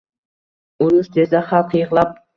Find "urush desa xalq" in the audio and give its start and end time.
0.85-1.77